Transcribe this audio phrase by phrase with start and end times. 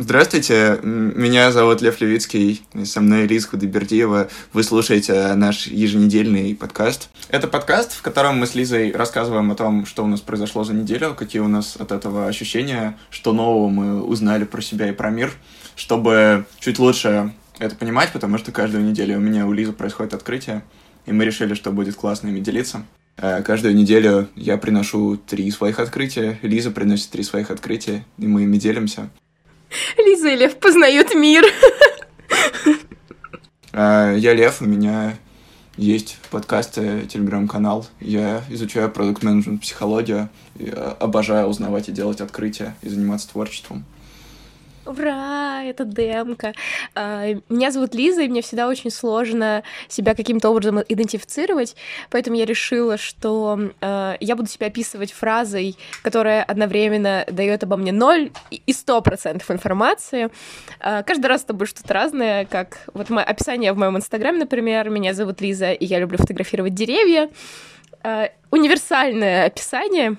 [0.00, 4.28] Здравствуйте, меня зовут Лев Левицкий, со мной Лиза Худобердиева.
[4.52, 7.10] Вы слушаете наш еженедельный подкаст.
[7.30, 10.72] Это подкаст, в котором мы с Лизой рассказываем о том, что у нас произошло за
[10.72, 15.10] неделю, какие у нас от этого ощущения, что нового мы узнали про себя и про
[15.10, 15.32] мир,
[15.74, 20.62] чтобы чуть лучше это понимать, потому что каждую неделю у меня у Лизы происходит открытие,
[21.06, 22.84] и мы решили, что будет классно ими делиться.
[23.16, 28.44] Э, каждую неделю я приношу три своих открытия, Лиза приносит три своих открытия, и мы
[28.44, 29.10] ими делимся.
[29.96, 31.44] Лиза и Лев познают мир.
[33.72, 35.16] А, я Лев, у меня
[35.76, 37.86] есть подкаст, телеграм-канал.
[38.00, 40.28] Я изучаю продукт менеджмент психологию.
[40.98, 43.84] Обожаю узнавать и делать открытия и заниматься творчеством.
[44.88, 46.54] Ура, это демка.
[46.94, 51.76] А, меня зовут Лиза, и мне всегда очень сложно себя каким-то образом идентифицировать,
[52.08, 57.92] поэтому я решила, что а, я буду себя описывать фразой, которая одновременно дает обо мне
[57.92, 60.30] ноль и сто процентов информации.
[60.80, 64.88] А, каждый раз это будет что-то разное, как вот мое описание в моем инстаграме, например,
[64.88, 67.28] меня зовут Лиза, и я люблю фотографировать деревья.
[68.50, 70.16] Универсальное описание.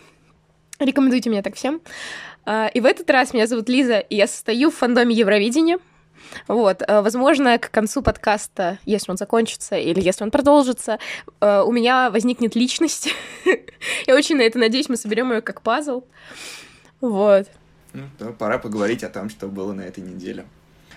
[0.80, 1.82] Рекомендуйте меня так всем.
[1.82, 2.29] А,
[2.74, 5.78] и в этот раз меня зовут Лиза, и я состою в фандоме Евровидения.
[6.48, 11.00] Вот, а, возможно, к концу подкаста, если он закончится или если он продолжится,
[11.40, 13.10] а, у меня возникнет личность.
[14.08, 16.04] Я очень на это надеюсь, мы соберем ее как пазл.
[17.02, 17.48] Вот.
[17.94, 20.46] Ну, то пора поговорить о том, что было на этой неделе.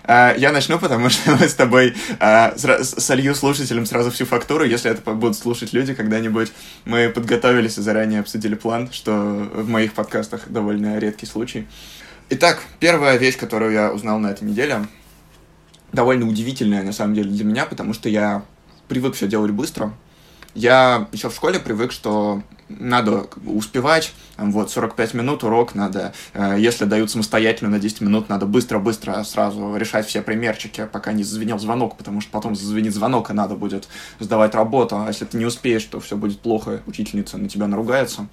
[0.05, 4.65] А, я начну, потому что мы с тобой а, солью слушателям сразу всю фактуру.
[4.65, 6.51] Если это будут слушать люди когда-нибудь,
[6.85, 11.67] мы подготовились и заранее обсудили план, что в моих подкастах довольно редкий случай.
[12.29, 14.87] Итак, первая вещь, которую я узнал на этой неделе,
[15.91, 18.43] довольно удивительная на самом деле для меня, потому что я
[18.87, 19.93] привык все делать быстро.
[20.55, 22.43] Я еще в школе привык, что
[22.79, 28.45] надо успевать, вот, 45 минут урок надо, э, если дают самостоятельно на 10 минут, надо
[28.45, 33.33] быстро-быстро сразу решать все примерчики, пока не зазвенел звонок, потому что потом зазвенит звонок, и
[33.33, 33.87] надо будет
[34.19, 38.27] сдавать работу, а если ты не успеешь, то все будет плохо, учительница на тебя наругается.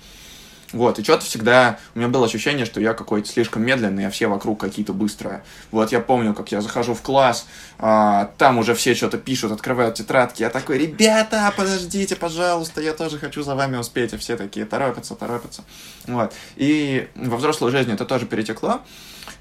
[0.73, 4.29] Вот, и что-то всегда у меня было ощущение, что я какой-то слишком медленный, а все
[4.29, 5.43] вокруг какие-то быстрые.
[5.73, 7.47] Вот я помню, как я захожу в класс,
[7.79, 13.19] а, там уже все что-то пишут, открывают тетрадки, я такой, ребята, подождите, пожалуйста, я тоже
[13.19, 15.65] хочу за вами успеть, и все такие торопятся, торопятся.
[16.07, 18.83] Вот, и во взрослой жизни это тоже перетекло,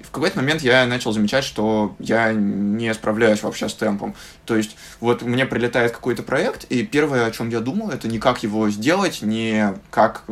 [0.02, 4.14] в какой-то момент я начал замечать, что я не справляюсь вообще с темпом.
[4.44, 8.18] То есть вот мне прилетает какой-то проект, и первое, о чем я думал, это не
[8.18, 10.24] как его сделать, не как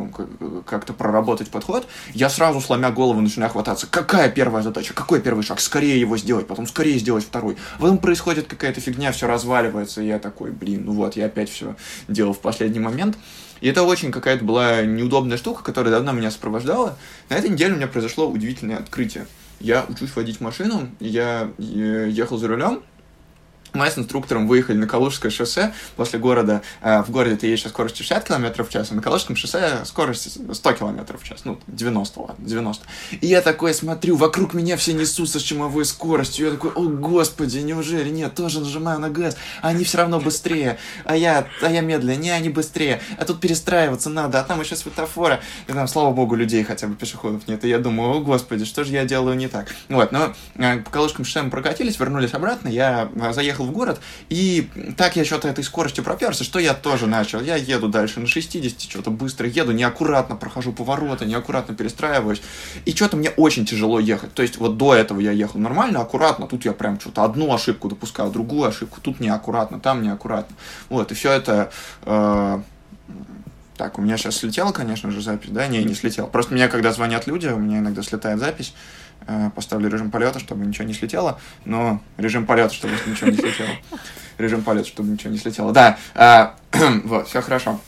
[0.67, 1.87] как-то проработать подход.
[2.15, 3.87] Я сразу, сломя голову, начинаю хвататься.
[3.89, 4.95] Какая первая задача?
[4.95, 5.61] Какой первый шаг?
[5.61, 7.57] Скорее его сделать, потом скорее сделать второй.
[7.79, 11.77] Потом происходит какая-то фигня, все разваливается, и я такой, блин, ну вот, я опять все
[12.09, 13.17] делал в последний момент.
[13.61, 16.97] И это очень какая-то была неудобная штука, которая давно меня сопровождала.
[17.29, 19.27] На этой неделе у меня произошло удивительное открытие
[19.61, 22.83] я учусь водить машину, я э, ехал за рулем,
[23.73, 26.63] мы с инструктором выехали на Калужское шоссе после города.
[26.81, 29.85] Э, в городе ты едешь со скоростью 60 км в час, а на Калужском шоссе
[29.85, 31.43] скорость 100 км в час.
[31.45, 32.87] Ну, 90, ладно, 90.
[33.21, 36.47] И я такой смотрю, вокруг меня все несутся с чумовой скоростью.
[36.47, 40.79] Я такой, о господи, неужели нет, тоже нажимаю на газ, они все равно быстрее.
[41.05, 43.01] А я, а я медленнее, не, они быстрее.
[43.17, 45.41] А тут перестраиваться надо, а там еще светофоры.
[45.67, 47.65] И там, слава богу, людей хотя бы пешеходов нет.
[47.65, 49.75] И я думаю, о господи, что же я делаю не так?
[49.89, 53.73] Вот, но э, по Калужскому шоссе мы прокатились, вернулись обратно, я э, заехал приехал в
[53.73, 57.41] город, и так я что-то этой скоростью проперся, что я тоже начал.
[57.41, 62.41] Я еду дальше на 60, что-то быстро еду, неаккуратно прохожу повороты, неаккуратно перестраиваюсь,
[62.85, 64.35] и что-то мне очень тяжело ехать.
[64.35, 67.89] То есть вот до этого я ехал нормально, аккуратно, тут я прям что-то одну ошибку
[67.89, 70.57] допускаю, другую ошибку, тут неаккуратно, там неаккуратно.
[70.89, 71.71] Вот, и все это...
[72.03, 72.61] Э,
[73.77, 75.69] так, у меня сейчас слетела, конечно же, запись, да?
[75.69, 76.27] Не, не слетела.
[76.27, 78.75] Просто мне, когда звонят люди, у меня иногда слетает запись.
[79.31, 83.69] Э, поставлю режим полета, чтобы ничего не слетело, но режим полета, чтобы ничего не слетело.
[84.39, 85.71] Режим полета, чтобы ничего не слетело.
[85.71, 86.57] Да, а,
[87.05, 87.79] вот, все хорошо.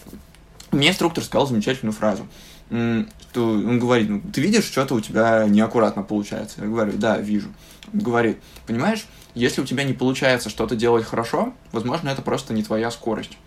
[0.71, 2.29] Мне инструктор сказал замечательную фразу.
[2.69, 3.07] Что
[3.43, 6.61] он говорит, ну, ты видишь, что-то у тебя неаккуратно получается.
[6.61, 7.49] Я говорю, да, вижу.
[7.95, 12.63] Он говорит, понимаешь, если у тебя не получается что-то делать хорошо, возможно, это просто не
[12.63, 13.39] твоя скорость.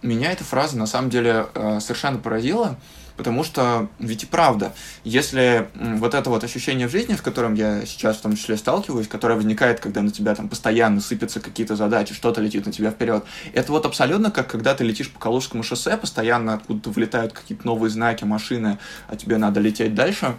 [0.00, 2.78] Меня эта фраза на самом деле э, совершенно поразила,
[3.16, 4.72] Потому что ведь и правда,
[5.04, 9.08] если вот это вот ощущение в жизни, с которым я сейчас в том числе сталкиваюсь,
[9.08, 13.24] которое возникает, когда на тебя там постоянно сыпятся какие-то задачи, что-то летит на тебя вперед,
[13.52, 17.90] это вот абсолютно как когда ты летишь по Калужскому шоссе, постоянно откуда-то влетают какие-то новые
[17.90, 18.78] знаки, машины,
[19.08, 20.36] а тебе надо лететь дальше.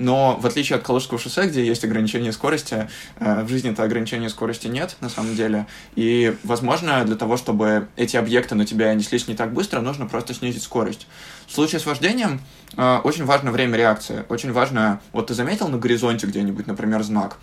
[0.00, 2.88] Но в отличие от Калужского шоссе, где есть ограничение скорости,
[3.18, 5.66] э, в жизни-то ограничения скорости нет, на самом деле.
[5.94, 10.32] И, возможно, для того, чтобы эти объекты на тебя неслись не так быстро, нужно просто
[10.32, 11.06] снизить скорость.
[11.46, 12.40] В случае с вождением
[12.78, 14.24] э, очень важно время реакции.
[14.30, 17.36] Очень важно, вот ты заметил на горизонте где-нибудь, например, знак,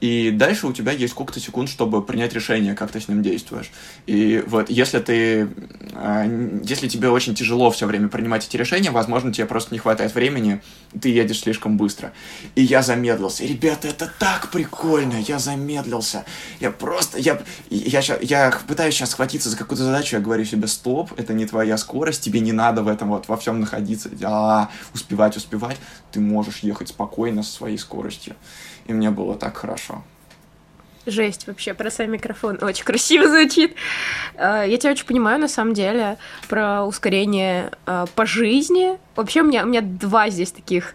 [0.00, 3.70] и дальше у тебя есть сколько-то секунд, чтобы принять решение, как ты с ним действуешь.
[4.06, 5.48] И вот если ты,
[5.92, 10.14] э, если тебе очень тяжело все время принимать эти решения, возможно, тебе просто не хватает
[10.14, 10.62] времени,
[11.00, 12.12] ты едешь слишком быстро.
[12.54, 13.44] И я замедлился.
[13.44, 16.24] Ребята, это так прикольно, я замедлился.
[16.60, 20.68] Я просто, я, я, я, я пытаюсь сейчас схватиться за какую-то задачу, я говорю себе,
[20.68, 24.70] стоп, это не твоя скорость, тебе не надо в этом вот во всем находиться, а,
[24.94, 25.76] успевать, успевать.
[26.12, 28.36] Ты можешь ехать спокойно со своей скоростью
[28.88, 29.87] и мне было так хорошо.
[31.08, 33.74] Жесть вообще, про сам микрофон очень красиво звучит.
[34.36, 36.18] А, я тебя очень понимаю, на самом деле,
[36.48, 38.98] про ускорение а, по жизни.
[39.16, 40.94] Вообще у меня, у меня два здесь таких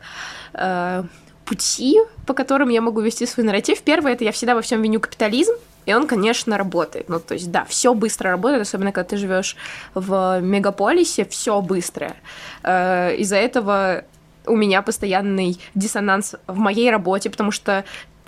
[0.53, 1.05] а,
[1.45, 3.81] пути, по которым я могу вести свой нарратив.
[3.81, 5.53] Первое, это я всегда во всем виню капитализм,
[5.87, 7.09] и он, конечно, работает.
[7.09, 9.57] Ну, то есть, да, все быстро работает, особенно когда ты живешь
[9.95, 12.15] в мегаполисе, все быстрое.
[12.63, 14.05] Из-за этого
[14.45, 17.83] у меня постоянный диссонанс в моей работе, потому что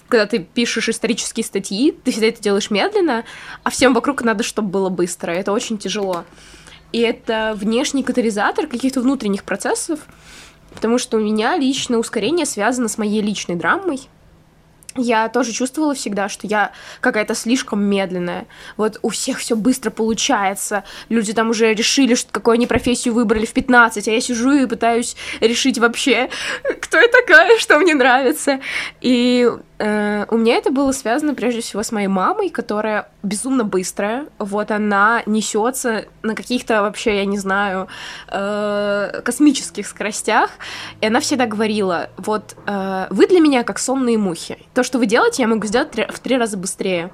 [0.07, 3.25] когда ты пишешь исторические статьи, ты всегда это делаешь медленно,
[3.63, 5.31] а всем вокруг надо, чтобы было быстро.
[5.31, 6.25] Это очень тяжело.
[6.91, 9.99] И это внешний катализатор каких-то внутренних процессов,
[10.73, 14.01] потому что у меня личное ускорение связано с моей личной драмой,
[14.95, 16.71] я тоже чувствовала всегда, что я
[17.01, 18.47] какая-то слишком медленная.
[18.77, 20.83] Вот у всех все быстро получается.
[21.09, 24.65] Люди там уже решили, что какую они профессию выбрали в 15, а я сижу и
[24.65, 26.29] пытаюсь решить вообще,
[26.81, 28.59] кто я такая, что мне нравится.
[29.01, 34.27] И Э, у меня это было связано прежде всего с моей мамой, которая безумно быстрая.
[34.39, 37.87] Вот она несется на каких-то вообще, я не знаю,
[38.29, 40.51] э, космических скоростях.
[41.01, 44.57] И она всегда говорила: вот э, вы для меня как сонные мухи.
[44.73, 47.11] То, что вы делаете, я могу сделать в три раза быстрее.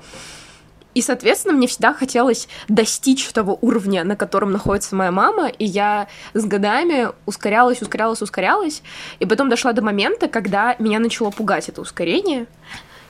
[0.94, 6.08] И, соответственно, мне всегда хотелось достичь того уровня, на котором находится моя мама, и я
[6.34, 8.84] с годами ускорялась, ускорялась, ускорялась,
[9.20, 12.46] и потом дошла до момента, когда меня начало пугать это ускорение,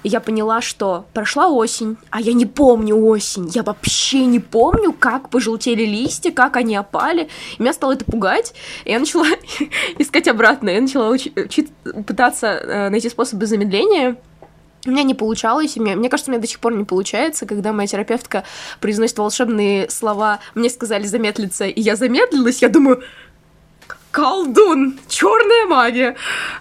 [0.04, 3.50] и я поняла, что прошла осень, а я не помню осень.
[3.54, 7.30] Я вообще не помню, как пожелтели листья, как они опали.
[7.58, 8.54] И меня стало это пугать.
[8.86, 9.28] И я начала
[9.98, 10.70] искать обратно.
[10.70, 11.72] Я начала учить,
[12.08, 14.18] пытаться э, найти способы замедления.
[14.88, 17.46] У меня не получалось, и мне, мне кажется, у меня до сих пор не получается,
[17.46, 18.44] когда моя терапевтка
[18.80, 23.04] произносит волшебные слова, мне сказали замедлиться, и я замедлилась, я думаю,
[24.10, 26.16] колдун, черная магия.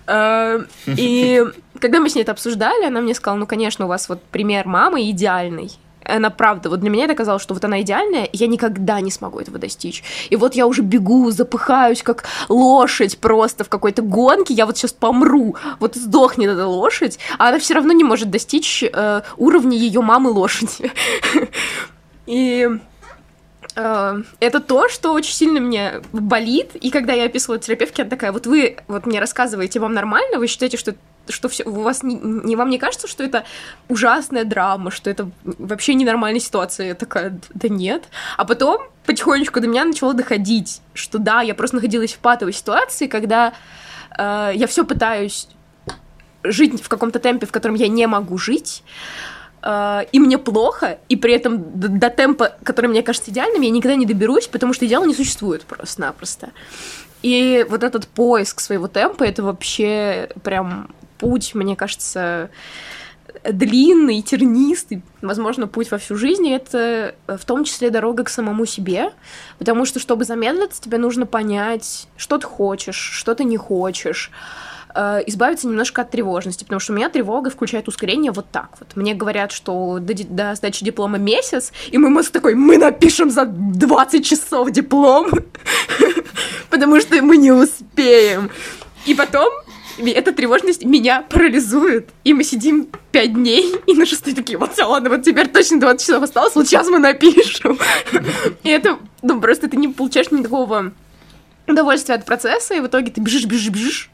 [0.06, 1.42] Э, и
[1.80, 4.66] когда мы с ней это обсуждали, она мне сказала, ну, конечно, у вас вот пример
[4.66, 5.70] мамы идеальный
[6.10, 9.10] она правда, вот для меня это казалось, что вот она идеальная, и я никогда не
[9.10, 10.02] смогу этого достичь.
[10.28, 14.92] И вот я уже бегу, запыхаюсь, как лошадь просто в какой-то гонке, я вот сейчас
[14.92, 20.00] помру, вот сдохнет эта лошадь, а она все равно не может достичь э, уровня ее
[20.00, 20.92] мамы лошади.
[22.26, 22.68] И
[23.76, 28.30] э, это то, что очень сильно мне болит, и когда я описывала терапевтке, она такая,
[28.30, 30.94] вот вы вот мне рассказываете, вам нормально, вы считаете, что
[31.30, 33.44] что все, у вас не, не вам не кажется, что это
[33.88, 36.88] ужасная драма, что это вообще ненормальная ситуация?
[36.88, 38.04] Я такая, да нет.
[38.36, 43.06] А потом потихонечку до меня начало доходить, что да, я просто находилась в патовой ситуации,
[43.06, 43.52] когда
[44.16, 45.48] э, я все пытаюсь
[46.42, 48.82] жить в каком-то темпе, в котором я не могу жить,
[49.62, 53.70] э, и мне плохо, и при этом до, до темпа, который мне кажется идеальным, я
[53.70, 56.50] никогда не доберусь, потому что идеала не существует просто-напросто.
[57.22, 60.88] И вот этот поиск своего темпа, это вообще прям
[61.20, 62.50] путь, мне кажется,
[63.44, 68.28] длинный, тернистый, возможно, путь во всю жизнь, и это э, в том числе дорога к
[68.28, 69.12] самому себе,
[69.58, 74.30] потому что, чтобы замедлиться, тебе нужно понять, что ты хочешь, что ты не хочешь,
[74.94, 78.96] э, избавиться немножко от тревожности, потому что у меня тревога включает ускорение вот так вот.
[78.96, 83.46] Мне говорят, что до, до сдачи диплома месяц, и мой мозг такой, мы напишем за
[83.46, 85.30] 20 часов диплом,
[86.70, 88.50] потому что мы не успеем.
[89.06, 89.50] И потом
[90.08, 92.08] эта тревожность меня парализует.
[92.24, 95.80] И мы сидим пять дней, и на шестой такие, вот все, ладно, вот теперь точно
[95.80, 97.78] 20 часов осталось, вот сейчас мы напишем.
[98.62, 100.92] И это, ну, просто ты не получаешь никакого
[101.66, 104.10] удовольствия от процесса, и в итоге ты бежишь, бежишь, бежишь,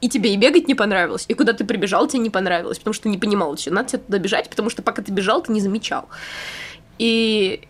[0.00, 3.04] и тебе и бегать не понравилось, и куда ты прибежал, тебе не понравилось, потому что
[3.04, 5.60] ты не понимал, что надо тебе туда бежать, потому что пока ты бежал, ты не
[5.60, 6.08] замечал.
[6.98, 7.62] И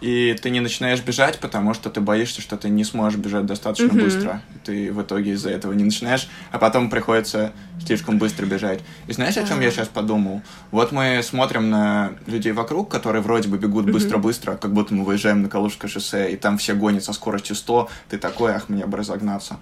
[0.00, 3.92] и ты не начинаешь бежать, потому что ты боишься, что ты не сможешь бежать достаточно
[3.92, 4.02] mm-hmm.
[4.02, 4.42] быстро.
[4.64, 7.52] Ты в итоге из-за этого не начинаешь, а потом приходится
[7.84, 8.80] слишком быстро бежать.
[9.06, 10.42] И знаешь, о чем я сейчас подумал?
[10.70, 14.58] Вот мы смотрим на людей вокруг, которые вроде бы бегут быстро-быстро, mm-hmm.
[14.58, 18.18] как будто мы выезжаем на Калужское шоссе, и там все гонят со скоростью 100, ты
[18.18, 19.58] такой, ах, мне бы разогнаться.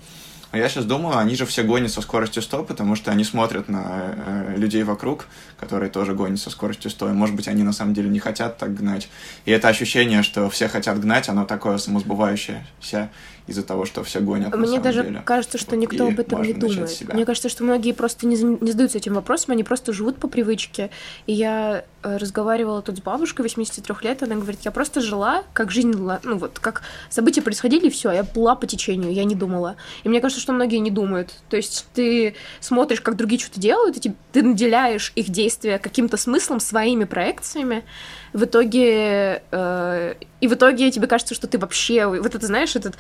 [0.54, 3.68] А я сейчас думаю, они же все гонят со скоростью 100, потому что они смотрят
[3.68, 5.26] на э, людей вокруг,
[5.58, 7.10] которые тоже гонят со скоростью 100.
[7.10, 9.08] И, может быть, они на самом деле не хотят так гнать.
[9.46, 13.10] И это ощущение, что все хотят гнать, оно такое самосбывающееся
[13.46, 14.54] из-за того, что все гонят.
[14.56, 15.22] Мне даже деле.
[15.24, 17.12] кажется, что никто И об этом не думает.
[17.12, 20.90] Мне кажется, что многие просто не, не задаются этим вопросом, они просто живут по привычке.
[21.26, 25.70] И я э, разговаривала тут с бабушкой 83 лет, она говорит, я просто жила, как
[25.70, 29.34] жизнь была, ну вот, как события происходили, и все, я плыла по течению, я не
[29.34, 29.76] думала.
[30.04, 31.34] И мне кажется, что многие не думают.
[31.50, 36.60] То есть ты смотришь, как другие что-то делают, и ты наделяешь их действия каким-то смыслом,
[36.60, 37.84] своими проекциями,
[38.32, 42.96] в итоге э, и в итоге тебе кажется, что ты вообще вот это знаешь этот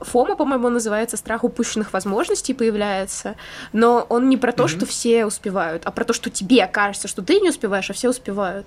[0.00, 3.36] Фома, по-моему, называется страх упущенных возможностей появляется,
[3.72, 4.68] но он не про то, Мгм.
[4.68, 8.08] что все успевают, а про то, что тебе кажется, что ты не успеваешь, а все
[8.10, 8.66] успевают.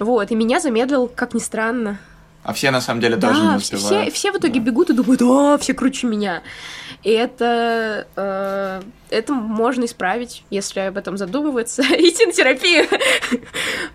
[0.00, 1.98] Вот и меня замедлил, как ни странно.
[2.42, 4.14] А все на самом деле тоже не Да, все, успевают.
[4.14, 4.66] все в итоге Да.
[4.66, 6.42] бегут и думают, о, все круче меня.
[7.02, 11.82] И это, э, это можно исправить, если об этом задумываться.
[11.98, 12.86] Идти на терапию.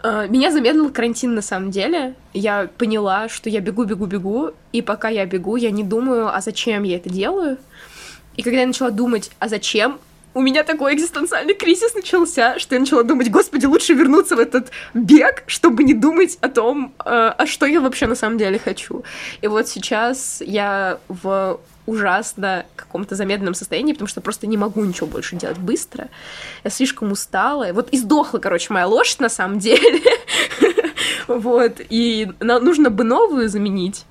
[0.04, 2.14] Э, Меня замедлил карантин на самом деле.
[2.34, 6.40] Я поняла, что я бегу, бегу, бегу, и пока я бегу, я не думаю, а
[6.42, 7.58] зачем я это делаю.
[8.38, 9.98] И когда я начала думать, а зачем,
[10.36, 14.70] у меня такой экзистенциальный кризис начался, что я начала думать, господи, лучше вернуться в этот
[14.94, 19.04] бег, чтобы не думать о том, э, а что я вообще на самом деле хочу.
[19.42, 25.08] И вот сейчас я в ужасно каком-то замедленном состоянии, потому что просто не могу ничего
[25.08, 26.10] больше делать быстро.
[26.65, 27.72] Я слишком устала.
[27.72, 30.01] Вот и сдохла, короче, моя лошадь на самом деле.
[31.27, 31.82] Вот.
[31.89, 34.06] И нужно бы новую заменить.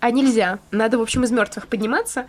[0.00, 0.58] А нельзя.
[0.72, 2.26] Надо, в общем, из мертвых подниматься.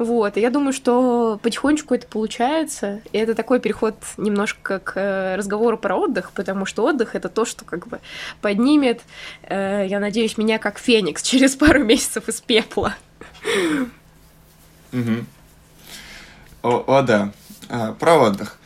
[0.00, 5.36] Вот, и я думаю, что потихонечку это получается, и это такой переход немножко к э,
[5.36, 8.00] разговору про отдых, потому что отдых это то, что как бы
[8.40, 9.02] поднимет,
[9.42, 12.94] э, я надеюсь, меня как феникс через пару месяцев из пепла.
[14.92, 15.26] Мгм.
[16.62, 17.30] О, о, да.
[17.68, 18.56] А, про отдых.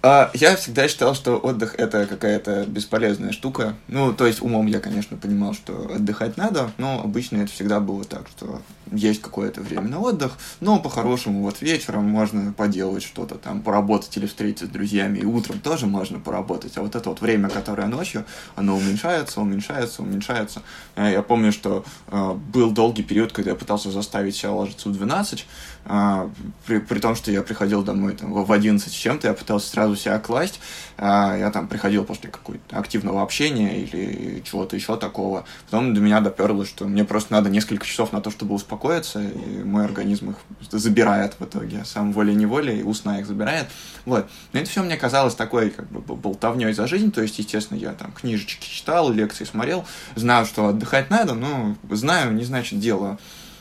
[0.00, 3.74] А, я всегда считал, что отдых это какая-то бесполезная штука.
[3.88, 8.04] Ну, то есть умом я, конечно, понимал, что отдыхать надо, но обычно это всегда было
[8.04, 8.62] так, что
[8.92, 14.26] есть какое-то время на отдых, но по-хорошему вот вечером можно поделать что-то там, поработать или
[14.26, 18.24] встретиться с друзьями, и утром тоже можно поработать, а вот это вот время, которое ночью,
[18.54, 20.62] оно уменьшается, уменьшается, уменьшается.
[20.96, 24.92] Э, Я помню, что э, был долгий период, когда я пытался заставить себя ложиться в
[24.92, 25.46] 12,
[25.90, 26.30] а,
[26.66, 29.87] при, при том, что я приходил домой там, в 11 с чем-то, я пытался сразу
[29.96, 30.60] себя класть,
[30.96, 35.44] а, я там приходил после какого-то активного общения или чего-то еще такого.
[35.66, 39.62] Потом до меня доперлось, что мне просто надо несколько часов на то, чтобы успокоиться, и
[39.64, 40.36] мой организм их
[40.70, 43.66] забирает в итоге, сам волей-неволей, у сна их забирает.
[44.04, 44.28] Вот.
[44.52, 47.92] Но это все мне казалось такой, как бы, болтовней за жизнь, то есть, естественно, я
[47.92, 53.18] там книжечки читал, лекции смотрел, знаю, что отдыхать надо, но знаю, не значит делаю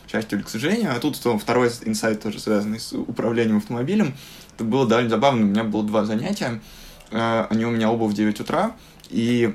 [0.10, 0.94] счастью или к сожалению.
[0.96, 4.16] А тут то, второй инсайт тоже связанный с управлением автомобилем.
[4.58, 5.44] Это было довольно забавно.
[5.44, 6.60] У меня было два занятия.
[7.12, 8.72] Э, Они у меня оба в 9 утра.
[9.12, 9.54] И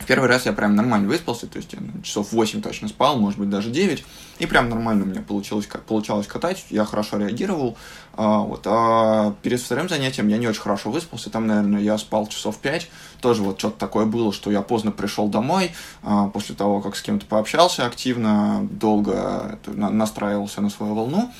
[0.00, 3.18] в первый раз я прям нормально выспался, то есть я ну, часов 8 точно спал,
[3.20, 4.04] может быть, даже 9.
[4.40, 7.76] И прям нормально у меня получилось, получалось катать, я хорошо реагировал.
[8.14, 8.62] А, вот.
[8.66, 12.90] а перед вторым занятием я не очень хорошо выспался, там, наверное, я спал часов 5.
[13.20, 15.70] Тоже вот что-то такое было, что я поздно пришел домой,
[16.02, 21.32] а, после того, как с кем-то пообщался активно, долго на- настраивался на свою волну.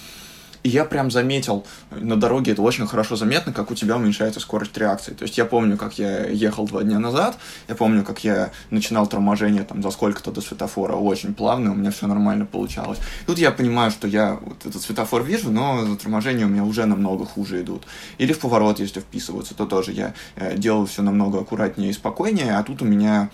[0.67, 4.77] И я прям заметил, на дороге это очень хорошо заметно, как у тебя уменьшается скорость
[4.77, 5.13] реакции.
[5.13, 9.07] То есть я помню, как я ехал два дня назад, я помню, как я начинал
[9.07, 12.99] торможение там за сколько-то до светофора, очень плавно, у меня все нормально получалось.
[13.27, 17.27] Тут я понимаю, что я вот этот светофор вижу, но торможения у меня уже намного
[17.27, 17.87] хуже идут.
[18.19, 22.59] Или в поворот, если вписываться, то тоже я э, делаю все намного аккуратнее и спокойнее,
[22.59, 23.31] а тут у меня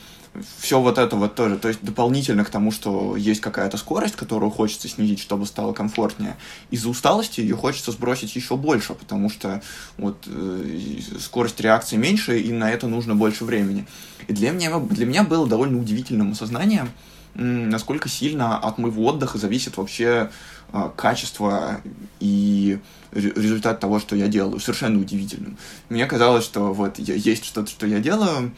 [0.59, 1.57] все вот это вот тоже.
[1.59, 6.37] То есть дополнительно к тому, что есть какая-то скорость, которую хочется снизить, чтобы стало комфортнее,
[6.71, 9.63] из-за усталости ее хочется сбросить еще больше, потому что
[9.99, 13.87] вот э, скорость реакции меньше, и на это нужно больше времени.
[14.29, 16.91] И для меня, для меня было довольно удивительным осознанием,
[17.35, 20.31] насколько сильно от моего отдыха зависит вообще
[20.73, 21.81] э, качество
[22.21, 22.79] и
[23.11, 24.61] ре- результат того, что я делаю.
[24.61, 25.59] Совершенно удивительным.
[25.89, 28.53] Мне казалось, что вот есть что-то, что я делаю,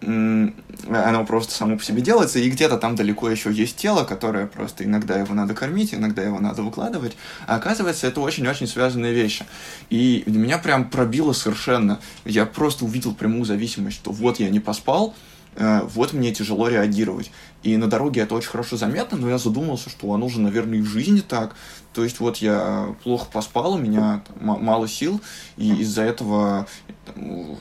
[0.00, 4.84] оно просто само по себе делается, и где-то там далеко еще есть тело, которое просто
[4.84, 7.16] иногда его надо кормить, иногда его надо выкладывать.
[7.46, 9.44] А оказывается, это очень-очень связанные вещи.
[9.90, 11.98] И меня прям пробило совершенно.
[12.24, 15.14] Я просто увидел прямую зависимость, что вот я не поспал,
[15.56, 17.30] э, вот мне тяжело реагировать.
[17.62, 20.82] И на дороге это очень хорошо заметно, но я задумался, что оно же, наверное, и
[20.82, 21.56] в жизни так.
[21.92, 25.20] То есть вот я плохо поспал, у меня там ма- мало сил,
[25.56, 26.68] и из-за этого
[27.04, 27.56] там,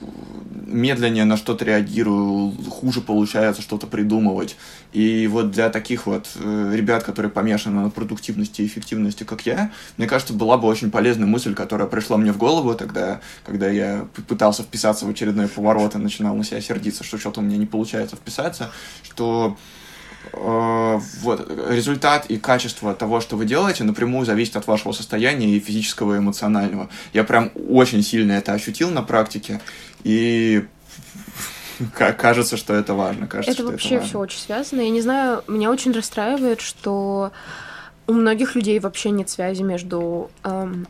[0.68, 4.56] медленнее на что-то реагирую, хуже получается что-то придумывать.
[4.94, 9.72] И вот для таких вот э, ребят, которые помешаны на продуктивности и эффективности, как я,
[9.98, 14.08] мне кажется, была бы очень полезная мысль, которая пришла мне в голову тогда, когда я
[14.28, 17.66] пытался вписаться в очередной поворот и начинал на себя сердиться, что что-то у меня не
[17.66, 18.70] получается вписаться,
[19.02, 19.58] что
[20.34, 26.16] вот, результат и качество того, что вы делаете, напрямую зависит от вашего состояния и физического,
[26.16, 26.90] и эмоционального.
[27.14, 29.62] Я прям очень сильно это ощутил на практике,
[30.04, 30.66] и
[31.94, 33.28] кажется, что это важно.
[33.28, 34.82] Кажется, это вообще все очень связано.
[34.82, 37.32] Я не знаю, меня очень расстраивает, что
[38.08, 40.88] у многих людей вообще нет связи между эм,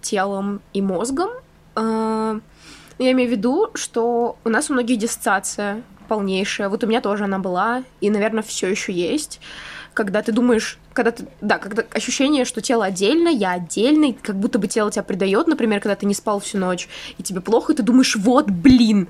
[0.00, 1.30] телом и мозгом.
[1.76, 2.38] Э,
[2.98, 6.68] я имею в виду, что у нас у многих диссоциация полнейшая.
[6.68, 9.40] Вот у меня тоже она была, и, наверное, все еще есть.
[9.94, 14.58] Когда ты думаешь, когда ты, да, когда ощущение, что тело отдельно, я отдельный, как будто
[14.58, 17.76] бы тело тебя предает, например, когда ты не спал всю ночь, и тебе плохо, и
[17.76, 19.08] ты думаешь, вот, блин,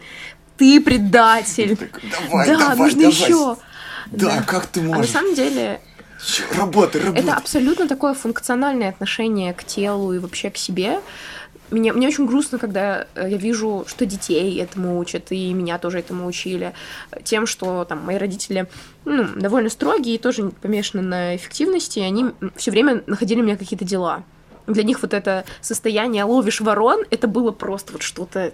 [0.57, 1.79] ты предатель.
[2.29, 3.15] давай, да, давай, нужно давай.
[3.15, 3.57] еще.
[4.11, 4.97] Да, да, как ты можешь?
[4.97, 5.81] А на самом деле
[6.57, 7.23] Работай, работай.
[7.23, 11.01] Это абсолютно такое функциональное отношение к телу и вообще к себе.
[11.73, 16.01] Мне, мне очень грустно, когда э, я вижу, что детей этому учат, и меня тоже
[16.01, 16.75] этому учили,
[17.25, 18.69] тем, что там мои родители
[19.07, 22.27] ну, довольно строгие и тоже помешаны на эффективности, и они
[22.57, 24.23] все время находили у меня какие-то дела.
[24.67, 28.53] Для них вот это состояние ловишь ворон, это было просто вот что-то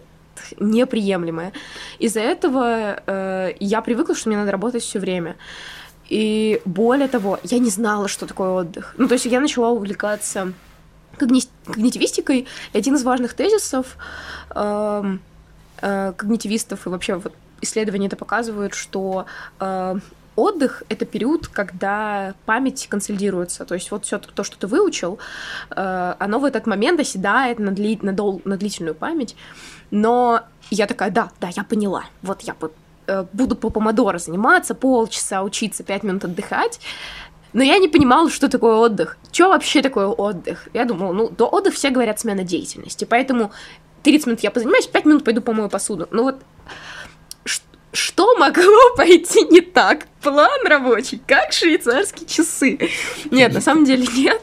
[0.60, 1.52] неприемлемое.
[1.98, 5.36] Из-за этого э, я привыкла, что мне надо работать все время.
[6.08, 8.94] И более того, я не знала, что такое отдых.
[8.96, 10.52] Ну, то есть я начала увлекаться
[11.18, 13.96] когни- когнитивистикой, и один из важных тезисов
[14.50, 15.16] э,
[15.82, 19.26] э, когнитивистов и вообще вот исследования это показывают, что
[19.60, 19.96] э,
[20.36, 23.64] отдых— это период, когда память консолидируется.
[23.64, 25.18] То есть вот все то, что ты выучил,
[25.70, 29.36] э, оно в этот момент оседает на, дли- на, дол- на длительную память.
[29.90, 32.04] Но я такая, да, да, я поняла.
[32.22, 32.54] Вот я
[33.08, 36.80] э, буду по помодоро заниматься, полчаса учиться, пять минут отдыхать.
[37.52, 39.16] Но я не понимала, что такое отдых.
[39.32, 40.68] Что вообще такое отдых?
[40.74, 43.52] Я думала, ну, до отдыха все говорят смена деятельности, поэтому
[44.02, 46.08] 30 минут я позанимаюсь, 5 минут пойду помою посуду.
[46.10, 46.36] Ну вот,
[47.92, 50.06] что могло пойти не так?
[50.20, 52.78] План рабочий, как швейцарские часы.
[53.30, 54.42] Нет, на самом деле нет.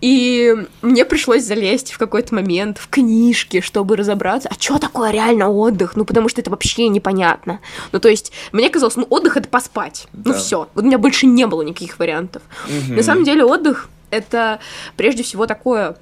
[0.00, 5.50] И мне пришлось залезть в какой-то момент в книжки, чтобы разобраться, а что такое реально
[5.50, 5.94] отдых?
[5.96, 7.60] Ну, потому что это вообще непонятно.
[7.92, 10.06] Ну, то есть, мне казалось, ну, отдых— это поспать.
[10.12, 10.30] Ну, да.
[10.30, 10.68] Ну, все.
[10.74, 12.42] Вот у меня больше не было никаких вариантов.
[12.64, 12.94] Угу.
[12.94, 14.60] На самом деле, отдых— это
[14.96, 15.96] прежде всего такое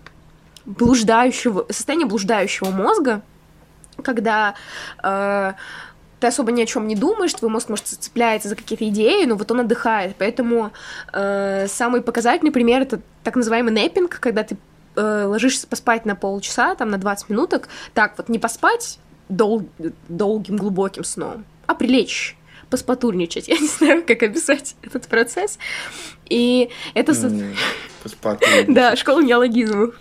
[0.65, 3.23] блуждающего, состояние блуждающего мозга,
[4.03, 4.55] когда
[5.03, 5.53] э,
[6.21, 9.37] ты особо ни о чем не думаешь, твой мозг, может, цепляется за какие-то идеи, но
[9.37, 10.17] вот он отдыхает.
[10.19, 10.73] Поэтому
[11.13, 14.57] э, самый показательный пример это так называемый нэппинг, когда ты
[14.97, 17.69] э, ложишься поспать на полчаса, там, на 20 минуток.
[17.95, 19.69] Так, вот не поспать дол
[20.09, 22.37] долгим, глубоким сном, а прилечь
[22.71, 23.49] поспатурничать.
[23.49, 25.59] Я не знаю, как описать этот процесс.
[26.29, 27.15] И это...
[28.69, 29.95] Да, школа неологизмов.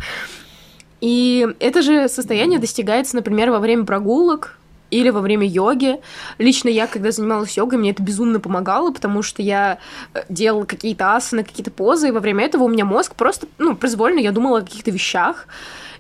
[1.00, 4.58] И это же состояние достигается, например, во время прогулок,
[4.92, 6.00] или во время йоги.
[6.38, 9.80] Лично я, когда занималась йогой, мне это безумно помогало, потому что я
[10.14, 13.76] э, делала какие-то асаны, какие-то позы, и во время этого у меня мозг просто, ну,
[13.76, 15.48] произвольно я думала о каких-то вещах.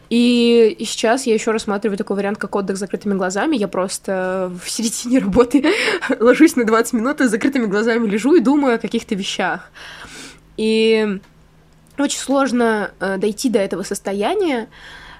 [0.09, 3.57] И, сейчас я еще рассматриваю такой вариант, как отдых с закрытыми глазами.
[3.57, 5.65] Я просто в середине работы
[6.19, 9.69] ложусь на 20 минут и с закрытыми глазами лежу и думаю о каких-то вещах.
[10.55, 11.19] И
[11.97, 14.69] очень сложно э, дойти до этого состояния,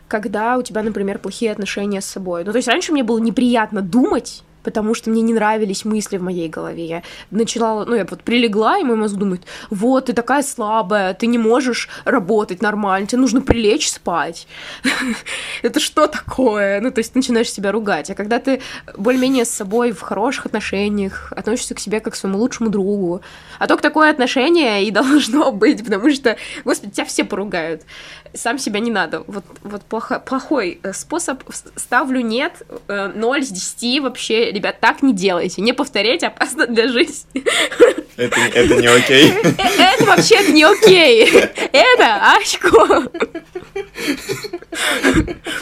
[0.07, 2.43] когда у тебя, например, плохие отношения с собой.
[2.43, 6.23] Ну, то есть раньше мне было неприятно думать, потому что мне не нравились мысли в
[6.23, 6.85] моей голове.
[6.85, 11.25] Я начала, ну, я вот прилегла, и мой мозг думает, вот, ты такая слабая, ты
[11.27, 14.45] не можешь работать нормально, тебе нужно прилечь спать.
[15.61, 16.81] Это что такое?
[16.81, 18.09] Ну, то есть начинаешь себя ругать.
[18.09, 18.61] А когда ты
[18.97, 23.21] более-менее с собой в хороших отношениях, относишься к себе как к своему лучшему другу,
[23.59, 27.83] а только такое отношение и должно быть, потому что, господи, тебя все поругают.
[28.33, 29.23] Сам себя не надо.
[29.27, 31.43] Вот, вот плохо, плохой э, способ.
[31.75, 35.61] Ставлю нет, 0 э, с 10 вообще ребят, так не делайте.
[35.61, 37.43] Не повторять опасно для жизни.
[38.17, 39.31] Это, это не окей.
[39.77, 41.29] Это вообще не окей.
[41.71, 43.03] Это очко.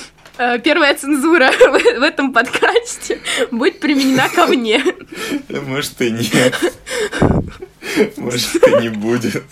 [0.37, 1.51] Э, первая цензура
[1.97, 3.19] в этом подкасте
[3.51, 4.83] будет применена ко мне.
[5.49, 6.73] Может и нет.
[8.17, 9.43] Может и не будет.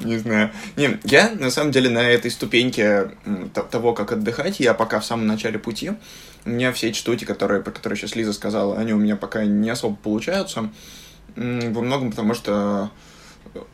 [0.00, 0.50] Не знаю.
[0.76, 3.12] Не, я на самом деле на этой ступеньке
[3.70, 5.92] того, как отдыхать, я пока в самом начале пути.
[6.44, 9.44] У меня все эти штуки, которые, про которые сейчас Лиза сказала, они у меня пока
[9.44, 10.70] не особо получаются.
[11.34, 12.90] Во многом потому, что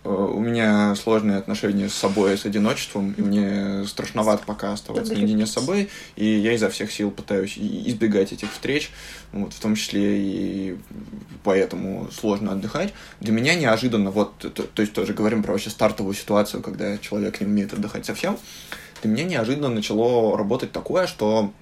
[0.05, 5.53] у меня сложные отношения с собой, с одиночеством, и мне страшновато пока оставаться наедине с
[5.53, 8.91] собой, и я изо всех сил пытаюсь избегать этих встреч,
[9.33, 10.79] вот, в том числе и
[11.45, 12.93] поэтому сложно отдыхать.
[13.21, 17.41] Для меня неожиданно, вот, то, то есть тоже говорим про вообще стартовую ситуацию, когда человек
[17.41, 18.39] не умеет отдыхать совсем,
[19.03, 21.53] для меня неожиданно начало работать такое, что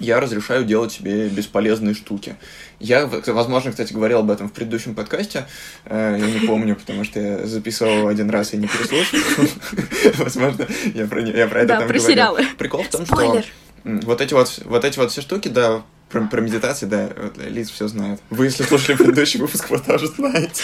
[0.00, 2.36] я разрешаю делать себе бесполезные штуки.
[2.80, 5.46] Я, возможно, кстати, говорил об этом в предыдущем подкасте,
[5.84, 9.18] э, я не помню, потому что я записывал один раз и не переслушал.
[10.24, 12.36] Возможно, я про, я про это там говорил.
[12.58, 13.42] Прикол в том, что
[13.84, 17.10] вот эти вот, вот эти вот все штуки, да, про, про медитации, да,
[17.48, 18.20] Лиз все знает.
[18.30, 20.62] Вы, если слушали предыдущий выпуск, вы тоже знаете.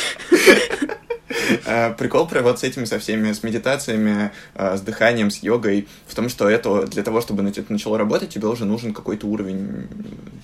[1.65, 5.89] Э, прикол про вот с этими со всеми, с медитациями, э, с дыханием, с йогой,
[6.07, 9.89] в том, что это для того, чтобы это начало работать, тебе уже нужен какой-то уровень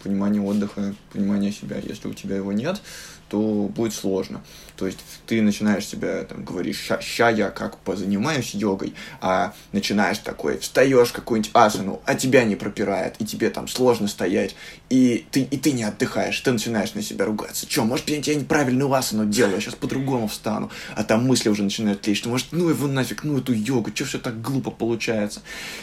[0.02, 1.76] понимания отдыха, понимания себя.
[1.82, 2.80] Если у тебя его нет,
[3.28, 4.42] то будет сложно.
[4.76, 10.18] То есть ты начинаешь себя, там, говоришь, ща, ща я как позанимаюсь йогой, а начинаешь
[10.18, 14.54] такой, встаешь какую-нибудь асану, а тебя не пропирает, и тебе там сложно стоять,
[14.90, 17.66] и ты, и ты не отдыхаешь, ты начинаешь на себя ругаться.
[17.66, 22.06] Че, может, я неправильную асану делаю, я сейчас по-другому встану, а там мысли уже начинают
[22.06, 25.40] лечь, что, может, ну его нафиг, ну эту йогу, что все так глупо получается.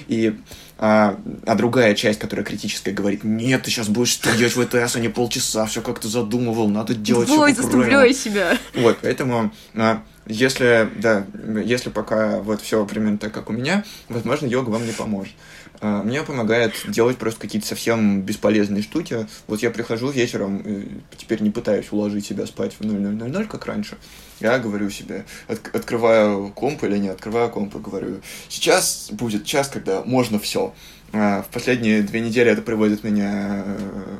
[0.08, 0.36] И
[0.77, 5.10] а, а другая часть, которая критическая, говорит, нет, ты сейчас будешь стоять в этой асане
[5.10, 8.58] полчаса, все как ты задумывал, надо делать Двой, заставляю себя.
[8.76, 11.26] Вот, поэтому а, если, да,
[11.63, 15.34] если пока вот все примерно так, как у меня, возможно, йога вам не поможет.
[15.82, 19.28] А, мне помогает делать просто какие-то совсем бесполезные штуки.
[19.48, 20.63] Вот я прихожу вечером,
[21.17, 23.98] теперь не пытаюсь уложить себя спать в 0000, как раньше.
[24.39, 29.67] Я говорю себе, от, открываю комп или не открываю комп, и говорю, сейчас будет час,
[29.67, 30.74] когда можно все.
[31.15, 34.15] А, в последние две недели это приводит меня э,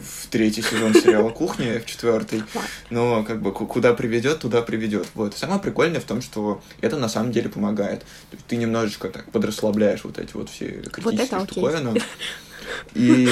[0.00, 2.44] в третий сезон сериала «Кухня», в четвертый.
[2.88, 5.08] Но как бы куда приведет, туда приведет.
[5.14, 5.34] Вот.
[5.34, 8.04] И самое прикольное в том, что это на самом деле помогает.
[8.46, 12.00] Ты немножечко так подрасслабляешь вот эти вот все критические вот штуковины.
[12.94, 13.28] И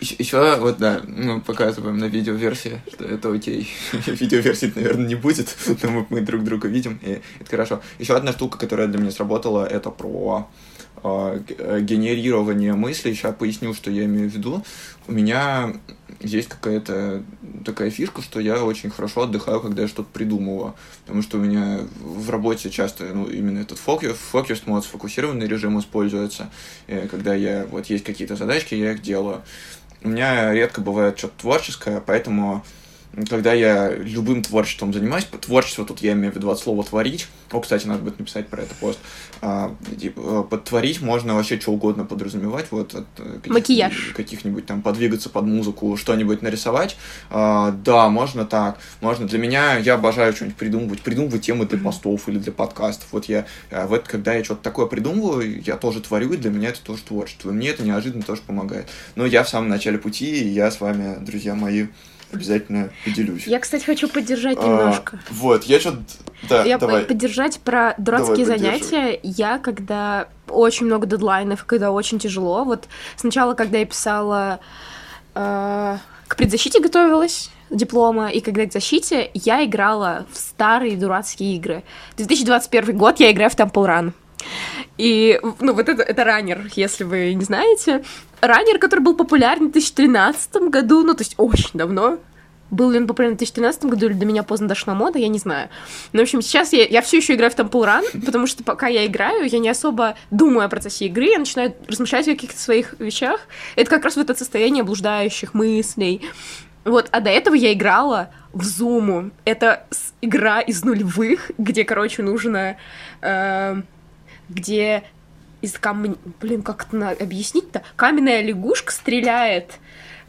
[0.00, 3.68] еще, вот да, мы показываем на видеоверсии, что это окей.
[4.06, 7.82] Видеоверсии, наверное, не будет, но мы, мы друг друга видим, и это хорошо.
[7.98, 10.48] Еще одна штука, которая для меня сработала, это про
[11.02, 13.14] а, э, генерирование мыслей.
[13.14, 14.64] Сейчас поясню, что я имею в виду.
[15.06, 15.74] У меня
[16.20, 17.22] есть какая-то
[17.64, 20.74] такая фишка, что я очень хорошо отдыхаю, когда я что-то придумываю.
[21.02, 25.78] Потому что у меня в работе часто ну, именно этот фокус, фокус мод, сфокусированный режим
[25.78, 26.50] используется.
[27.10, 29.42] Когда я, вот есть какие-то задачки, я их делаю.
[30.02, 32.64] У меня редко бывает что-то творческое, поэтому
[33.28, 37.26] когда я любым творчеством занимаюсь, творчество тут я имею в виду от слова творить.
[37.50, 38.98] О, кстати, надо будет написать про это пост.
[39.40, 42.66] А, типа, под творить можно вообще что угодно подразумевать.
[42.70, 44.12] Вот от э, каких, Макияж.
[44.14, 46.96] Каких-нибудь там подвигаться под музыку, что-нибудь нарисовать.
[47.30, 48.78] А, да, можно так.
[49.00, 49.26] Можно.
[49.26, 51.00] Для меня, я обожаю что-нибудь придумывать.
[51.00, 53.08] Придумывать темы для постов или для подкастов.
[53.12, 56.68] Вот я, а, вот когда я что-то такое придумываю, я тоже творю, и для меня
[56.68, 57.50] это тоже творчество.
[57.50, 58.88] И мне это неожиданно тоже помогает.
[59.14, 61.86] Но я в самом начале пути, и я с вами, друзья мои,
[62.32, 63.46] обязательно поделюсь.
[63.46, 65.18] Я, кстати, хочу поддержать а, немножко.
[65.30, 66.02] Вот, я что-то...
[66.48, 67.04] Да, я давай.
[67.04, 69.20] поддержать про дурацкие давай, занятия.
[69.22, 74.60] Я, когда очень много дедлайнов, когда очень тяжело, вот сначала, когда я писала...
[75.34, 81.82] Э, к предзащите готовилась, диплома, и когда к защите, я играла в старые дурацкие игры.
[82.18, 84.12] 2021 год я играю в Temple Run.
[84.98, 88.04] И, ну, вот это, это раннер, если вы не знаете.
[88.40, 92.18] Раннер, который был популярен в 2013 году, ну, то есть очень давно.
[92.70, 95.38] Был ли он популярен в 2013 году или до меня поздно дошла мода, я не
[95.38, 95.70] знаю.
[96.12, 98.88] Но, в общем, сейчас я, я все еще играю в Temple Run, потому что пока
[98.88, 102.94] я играю, я не особо думаю о процессе игры, я начинаю размышлять о каких-то своих
[102.98, 103.40] вещах.
[103.76, 106.22] Это как раз вот это состояние блуждающих мыслей.
[106.84, 109.30] Вот, а до этого я играла в Зуму.
[109.44, 109.86] Это
[110.20, 112.76] игра из нулевых, где, короче, нужно...
[113.22, 113.82] Э,
[114.48, 115.04] где
[115.60, 116.16] из камня...
[116.40, 117.82] Блин, как это объяснить-то?
[117.96, 119.72] Каменная лягушка стреляет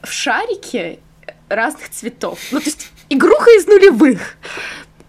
[0.01, 0.99] в шарики
[1.49, 2.39] разных цветов.
[2.51, 4.37] Ну, то есть игруха из нулевых.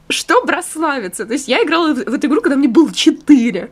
[0.08, 1.24] Что прославится?
[1.24, 3.70] То есть я играла в эту игру, когда мне было 4.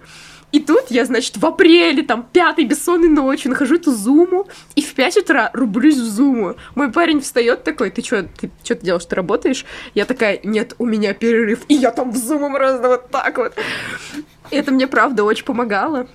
[0.51, 4.95] И тут я, значит, в апреле, там, пятой бессонной ночью нахожу эту зуму, и в
[4.95, 6.55] 5 утра рублюсь в зуму.
[6.75, 9.67] Мой парень встает такой, ты что, ты что ты делаешь, ты работаешь?
[9.95, 13.55] Я такая, нет, у меня перерыв, и я там в зуму просто вот так вот.
[14.51, 16.07] Это мне, правда, очень помогало.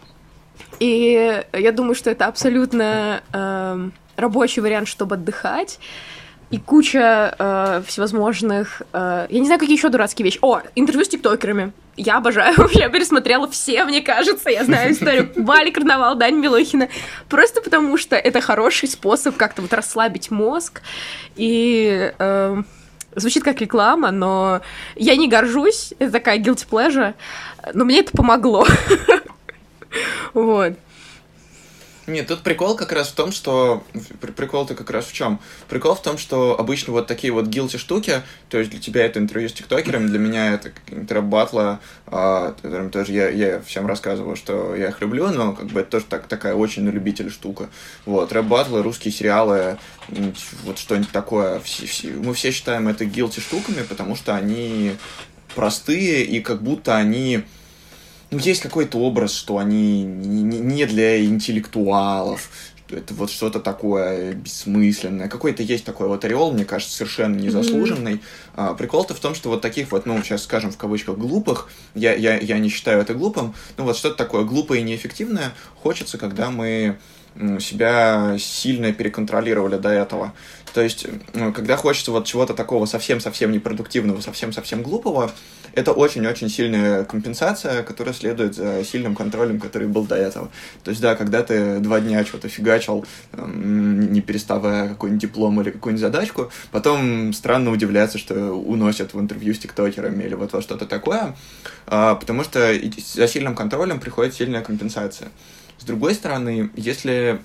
[0.79, 5.79] И я думаю, что это абсолютно э, рабочий вариант, чтобы отдыхать.
[6.51, 8.83] И куча э, всевозможных...
[8.93, 10.39] Э, я не знаю, какие еще дурацкие вещи.
[10.41, 11.73] О, интервью с тиктокерами.
[11.95, 12.69] Я обожаю.
[12.73, 14.49] Я пересмотрела все, мне кажется.
[14.49, 16.89] Я знаю историю Вали Карнавал, Дани Милохина.
[17.27, 20.81] Просто потому что это хороший способ как-то вот расслабить мозг
[21.35, 22.13] и...
[22.19, 22.61] Э,
[23.15, 24.61] Звучит как реклама, но
[24.95, 27.13] я не горжусь, это такая guilty pleasure,
[27.73, 28.65] но мне это помогло.
[30.33, 30.73] Вот.
[32.05, 33.83] Нет, тут прикол как раз в том, что...
[34.19, 35.39] Прикол-то как раз в чем?
[35.69, 39.19] Прикол в том, что обычно вот такие вот гилти штуки, то есть для тебя это
[39.19, 42.55] интервью с тиктокерами, для меня это рэп-батлы, а,
[42.91, 46.27] тоже я, я всем рассказывал, что я их люблю, но как бы это тоже так,
[46.27, 47.69] такая очень на любителя штука.
[48.05, 49.77] Вот, рэп-батлы, русские сериалы,
[50.63, 51.61] вот что-нибудь такое.
[51.61, 54.97] Все, все, мы все считаем это гилти штуками, потому что они
[55.53, 57.43] простые и как будто они
[58.31, 62.49] ну, есть какой-то образ, что они не для интеллектуалов,
[62.93, 65.27] что это вот что-то такое бессмысленное.
[65.27, 68.13] Какой-то есть такой вот ореол, мне кажется, совершенно незаслуженный.
[68.13, 68.53] Mm-hmm.
[68.55, 72.13] А, прикол-то в том, что вот таких вот, ну, сейчас скажем в кавычках, глупых, я,
[72.13, 76.51] я, я не считаю это глупым, но вот что-то такое глупое и неэффективное хочется, когда
[76.51, 76.97] мы
[77.59, 80.33] себя сильно переконтролировали до этого.
[80.73, 85.31] То есть, когда хочется вот чего-то такого совсем-совсем непродуктивного, совсем-совсем глупого,
[85.75, 90.49] это очень-очень сильная компенсация, которая следует за сильным контролем, который был до этого.
[90.83, 96.01] То есть, да, когда ты два дня что-то фигачил, не переставая какой-нибудь диплом или какую-нибудь
[96.01, 101.35] задачку, потом странно удивляться, что уносят в интервью с тиктокерами или вот во что-то такое,
[101.85, 102.73] а, потому что
[103.13, 105.29] за сильным контролем приходит сильная компенсация.
[105.83, 107.41] С другой стороны, если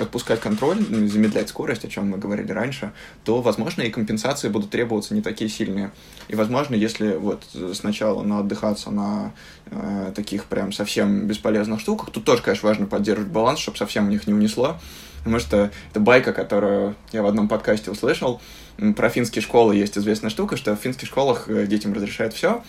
[0.00, 4.70] отпускать контроль, ну, замедлять скорость, о чем мы говорили раньше, то, возможно, и компенсации будут
[4.70, 5.90] требоваться не такие сильные.
[6.28, 9.34] И, возможно, если вот сначала на отдыхаться на
[9.66, 14.08] э, таких прям совсем бесполезных штуках, тут тоже, конечно, важно поддерживать баланс, чтобы совсем у
[14.08, 14.78] них не унесло.
[15.18, 18.40] Потому что это байка, которую я в одном подкасте услышал.
[18.96, 22.62] Про финские школы есть известная штука, что в финских школах э, детям разрешают все,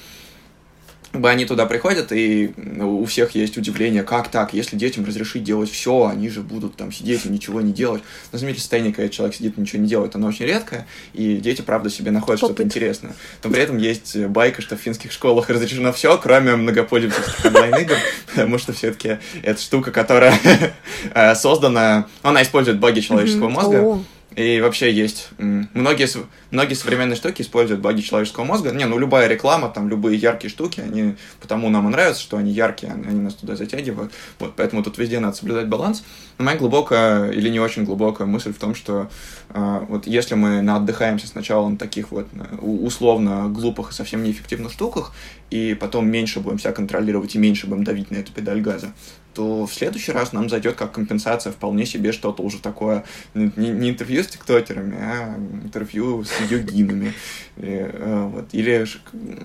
[1.13, 5.69] они туда приходят, и ну, у всех есть удивление, как так, если детям разрешить делать
[5.69, 8.01] все, они же будут там сидеть и ничего не делать.
[8.31, 11.37] На самом деле состояние, когда человек сидит и ничего не делает, оно очень редкое, и
[11.37, 13.15] дети, правда, себе находят что-то интересное.
[13.43, 17.95] Но при этом есть байка, что в финских школах разрешено все, кроме многопользовательских онлайн-игр,
[18.27, 20.37] потому что все-таки это штука, которая
[21.13, 24.03] э, создана, она использует баги человеческого мозга,
[24.35, 26.07] и вообще есть многие,
[26.51, 28.71] многие современные штуки используют баги человеческого мозга.
[28.71, 32.51] Не, ну любая реклама, там любые яркие штуки, они потому нам и нравятся, что они
[32.51, 34.11] яркие, они нас туда затягивают.
[34.39, 36.03] Вот, поэтому тут везде надо соблюдать баланс.
[36.37, 39.09] Но моя глубокая или не очень глубокая мысль в том, что
[39.49, 42.27] э, вот если мы наотдыхаемся сначала на таких вот
[42.61, 45.13] условно глупых и совсем неэффективных штуках,
[45.49, 48.93] и потом меньше будем себя контролировать и меньше будем давить на эту педаль газа,
[49.33, 53.89] то в следующий раз нам зайдет как компенсация вполне себе что-то уже такое, не, не
[53.89, 57.13] интервью с тиктокерами, а интервью с йогинами.
[57.57, 58.49] И, э, вот.
[58.51, 58.87] или,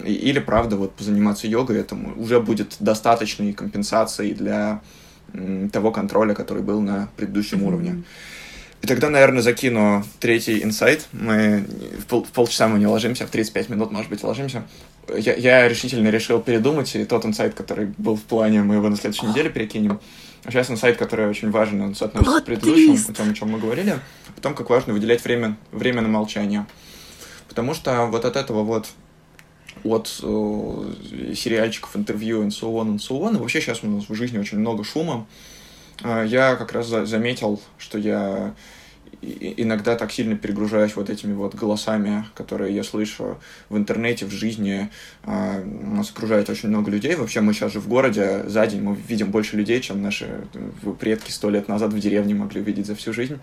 [0.07, 4.81] или, правда, вот позаниматься йогой, этому уже будет достаточной компенсацией для
[5.73, 7.67] того контроля, который был на предыдущем mm-hmm.
[7.67, 8.03] уровне.
[8.81, 11.09] И тогда, наверное, закину третий инсайт.
[11.13, 11.65] Мы
[11.99, 14.63] в, пол, в полчаса мы не ложимся, в 35 минут, может быть, ложимся.
[15.17, 18.97] Я, я решительно решил передумать, и тот инсайт, который был в плане, мы его на
[18.97, 20.01] следующей неделе перекинем.
[20.45, 23.59] А сейчас инсайт, который очень важен, он соотносится с предыдущим, о том, о чем мы
[23.59, 23.99] говорили,
[24.37, 26.67] о том, как важно выделять время, время на молчание.
[27.49, 28.87] Потому что вот от этого вот
[29.85, 33.37] от э, сериальчиков, интервью, and so on, and so on.
[33.37, 35.27] И вообще сейчас у нас в жизни очень много шума.
[36.03, 38.55] Э, я как раз заметил, что я
[39.21, 43.39] иногда так сильно перегружаюсь вот этими вот голосами, которые я слышу
[43.69, 44.91] в интернете, в жизни.
[45.25, 47.15] Э, нас окружает очень много людей.
[47.17, 50.93] Вообще мы сейчас же в городе, за день мы видим больше людей, чем наши э,
[50.99, 53.39] предки сто лет назад в деревне могли увидеть за всю жизнь.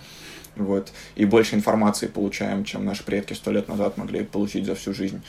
[0.55, 0.93] Вот.
[1.15, 5.21] И больше информации получаем, чем наши предки сто лет назад могли получить за всю жизнь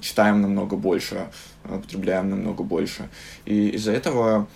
[0.00, 1.28] читаем намного больше,
[1.62, 3.08] потребляем намного больше.
[3.44, 4.48] И из-за этого,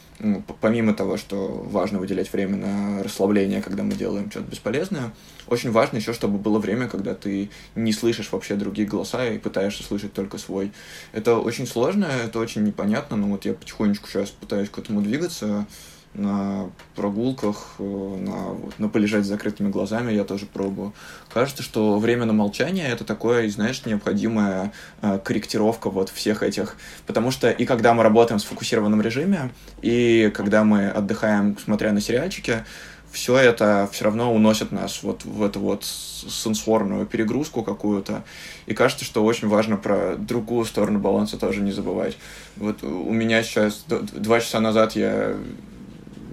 [0.61, 5.13] помимо того, что важно выделять время на расслабление, когда мы делаем что-то бесполезное,
[5.47, 9.83] очень важно еще, чтобы было время, когда ты не слышишь вообще другие голоса и пытаешься
[9.83, 10.73] слышать только свой.
[11.13, 15.67] Это очень сложно, это очень непонятно, но вот я потихонечку сейчас пытаюсь к этому двигаться,
[16.15, 20.93] на прогулках, э, на, вот, на полежать с закрытыми глазами я тоже пробую.
[21.33, 26.77] Кажется, что время на молчание это такое, знаешь, необходимая э, корректировка вот всех этих.
[27.07, 32.01] Потому что и когда мы работаем в сфокусированном режиме, и когда мы отдыхаем, смотря на
[32.01, 32.65] сериальчики,
[33.13, 38.25] все это все равно уносит нас вот в эту вот сенсорную перегрузку какую-то.
[38.67, 42.17] И кажется, что очень важно про другую сторону баланса тоже не забывать.
[42.57, 45.37] Вот у меня сейчас два часа назад я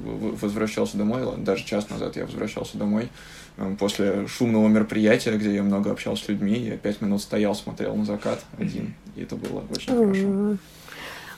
[0.10, 3.10] возвращался домой, даже час назад я возвращался домой
[3.58, 7.95] э, после шумного мероприятия, где я много общался с людьми, я пять минут стоял, смотрел
[7.95, 10.58] на закат один, и это было очень хорошо.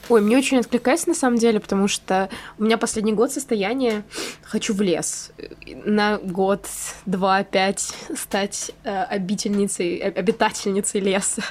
[0.09, 4.03] Ой, мне очень откликается на самом деле, потому что у меня последний год состояние
[4.41, 5.31] «хочу в лес».
[5.85, 6.67] На год,
[7.05, 11.43] два, пять стать э, обительницей, обитательницей леса.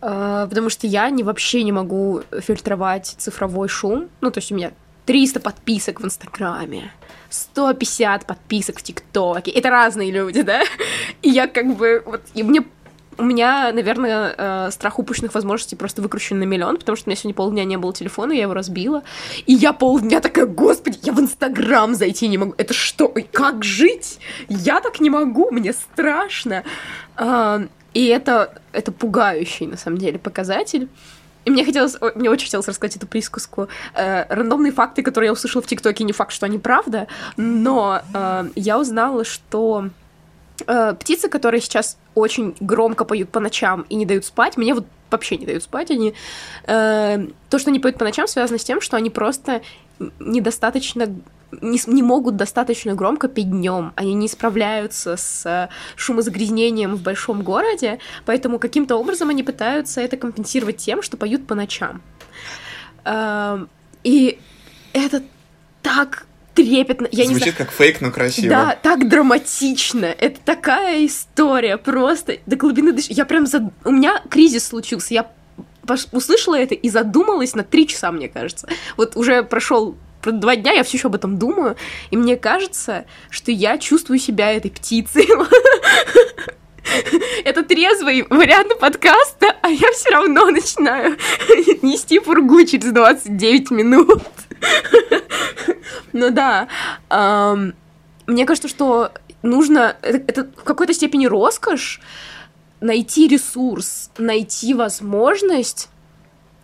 [0.00, 4.08] Э, потому что я не, вообще не могу фильтровать цифровой шум.
[4.20, 4.72] Ну, то есть у меня
[5.08, 6.92] 300 подписок в Инстаграме,
[7.30, 9.50] 150 подписок в ТикТоке.
[9.50, 10.62] Это разные люди, да?
[11.22, 12.02] И я как бы...
[12.04, 12.62] Вот, и мне
[13.16, 17.16] у меня, наверное, э, страх упущенных возможностей просто выкручен на миллион, потому что у меня
[17.16, 19.02] сегодня полдня не было телефона, я его разбила.
[19.46, 22.54] И я полдня такая, господи, я в Инстаграм зайти не могу.
[22.58, 23.12] Это что?
[23.32, 24.18] Как жить?
[24.50, 26.64] Я так не могу, мне страшно.
[27.16, 27.62] А,
[27.94, 30.90] и это, это пугающий, на самом деле, показатель.
[31.48, 33.68] И мне хотелось, мне очень хотелось рассказать эту присказку.
[33.94, 37.06] Э, рандомные факты, которые я услышала в ТикТоке, не факт, что они правда,
[37.38, 39.88] но э, я узнала, что
[40.66, 44.84] э, птицы, которые сейчас очень громко поют по ночам и не дают спать, мне вот
[45.10, 46.12] вообще не дают спать, они...
[46.66, 49.62] Э, то, что они поют по ночам, связано с тем, что они просто
[50.18, 51.06] недостаточно
[51.52, 57.98] не, не могут достаточно громко петь днем, они не справляются с шумозагрязнением в большом городе,
[58.24, 62.02] поэтому каким-то образом они пытаются это компенсировать тем, что поют по ночам.
[63.04, 63.66] Э,
[64.04, 64.38] и
[64.92, 65.22] это
[65.82, 67.08] так трепетно.
[67.10, 67.54] Я Звучит не знаю.
[67.56, 68.48] как фейк, но красиво.
[68.48, 70.06] Да, так драматично.
[70.06, 73.08] Это такая история, просто до глубины души.
[73.10, 73.70] Я прям за...
[73.84, 75.14] У меня кризис случился.
[75.14, 75.30] Я
[76.12, 78.68] услышала это и задумалась на три часа, мне кажется.
[78.96, 81.76] Вот уже прошел два дня, я все еще об этом думаю,
[82.10, 85.28] и мне кажется, что я чувствую себя этой птицей.
[87.44, 91.12] Это трезвый вариант подкаста, а я все равно начинаю
[91.82, 94.22] нести фургу через 29 минут.
[96.12, 96.68] Ну да.
[98.26, 99.96] Мне кажется, что нужно...
[100.02, 102.00] Это в какой-то степени роскошь
[102.80, 105.88] найти ресурс, найти возможность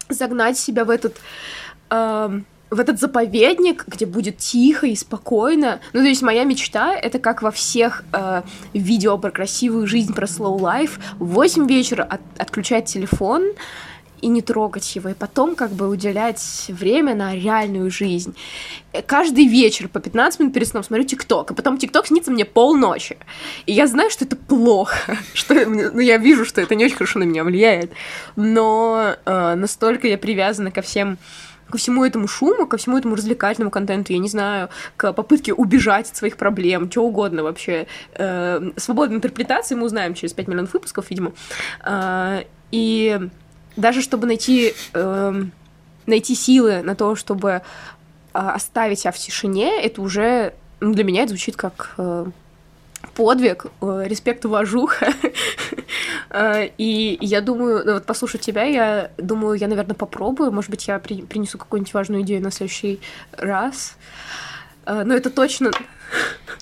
[0.08, 1.16] загнать себя в этот
[2.74, 5.80] в этот заповедник, где будет тихо и спокойно.
[5.92, 10.26] Ну, то есть моя мечта— это как во всех э, видео про красивую жизнь, про
[10.26, 13.42] slow life, в 8 вечера от, отключать телефон,
[14.24, 18.34] и не трогать его, и потом как бы уделять время на реальную жизнь.
[18.92, 22.46] Э, каждый вечер по 15 минут перед сном смотрю ТикТок, а потом ТикТок снится мне
[22.46, 23.18] полночи.
[23.66, 27.18] И я знаю, что это плохо, что ну, я вижу, что это не очень хорошо
[27.18, 27.92] на меня влияет,
[28.34, 31.18] но э, настолько я привязана ко всем
[31.70, 36.10] ко всему этому шуму, ко всему этому развлекательному контенту, я не знаю, к попытке убежать
[36.10, 37.86] от своих проблем, что угодно вообще.
[38.14, 41.32] Э, свободной интерпретации мы узнаем через 5 миллионов выпусков, видимо.
[41.84, 43.20] Э, и
[43.76, 45.44] даже чтобы найти, э,
[46.06, 47.60] найти силы на то, чтобы э,
[48.32, 52.26] оставить себя в тишине, это уже ну, для меня это звучит как э,
[53.14, 55.12] подвиг, э, респект, уважуха.
[56.30, 60.52] э, и я думаю, ну, вот послушать тебя, я думаю, я, наверное, попробую.
[60.52, 63.00] Может быть, я при, принесу какую-нибудь важную идею на следующий
[63.32, 63.96] раз.
[64.86, 65.70] Э, но это точно...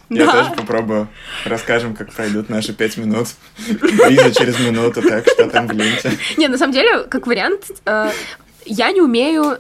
[0.09, 0.33] Я да.
[0.33, 1.09] тоже попробую.
[1.45, 3.29] Расскажем, как пройдут наши пять минут.
[4.09, 6.13] Лиза через минуту, так что там в ленте.
[6.37, 8.11] Не, на самом деле, как вариант, э,
[8.65, 9.59] я не умею...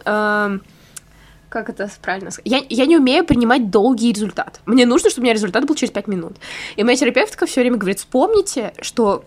[1.52, 2.50] Как это правильно сказать?
[2.50, 4.60] Я, я не умею принимать долгий результат.
[4.64, 6.38] Мне нужно, чтобы у меня результат был через пять минут.
[6.76, 9.26] И моя терапевтка все время говорит, вспомните, что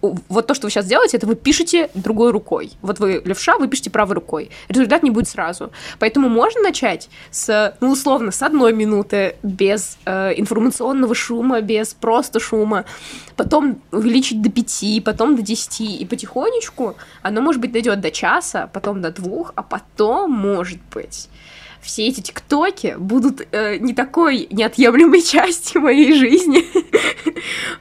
[0.00, 2.72] вот то, что вы сейчас делаете, это вы пишете другой рукой.
[2.82, 4.50] Вот вы левша, вы пишете правой рукой.
[4.68, 5.70] Результат не будет сразу.
[5.98, 12.40] Поэтому можно начать с, ну, условно, с одной минуты без э, информационного шума, без просто
[12.40, 12.84] шума,
[13.36, 18.68] потом увеличить до пяти, потом до десяти, и потихонечку оно, может быть, дойдет до часа,
[18.72, 21.28] потом до двух, а потом, может быть,
[21.86, 26.64] все эти тиктоки будут э, не такой неотъемлемой частью моей жизни.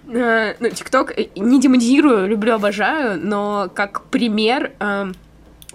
[0.08, 4.72] э, ну, тикток э, не демонизирую, люблю, обожаю, но как пример...
[4.80, 5.12] Э,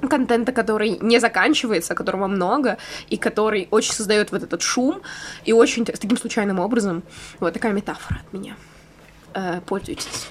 [0.08, 2.78] контента, который не заканчивается, которого много,
[3.10, 5.02] и который очень создает вот этот шум,
[5.44, 7.02] и очень таким случайным образом.
[7.38, 8.56] Вот такая метафора от меня.
[9.34, 10.30] Э, пользуйтесь.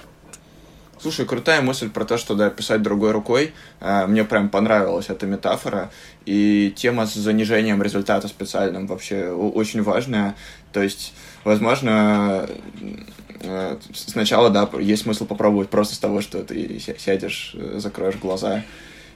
[1.00, 3.54] Слушай, крутая мысль про то, что да, писать другой рукой.
[3.80, 5.90] Э, мне прям понравилась эта метафора.
[6.26, 10.36] И тема с занижением результата специальным вообще очень важная.
[10.74, 12.46] То есть, возможно,
[13.40, 18.62] э, сначала, да, есть смысл попробовать просто с того, что ты сядешь, э, закроешь глаза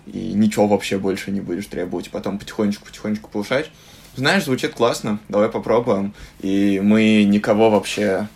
[0.07, 2.11] и ничего вообще больше не будешь требовать.
[2.11, 3.71] Потом потихонечку-потихонечку повышать.
[4.17, 6.15] Знаешь, звучит классно, давай попробуем.
[6.41, 8.29] И мы никого вообще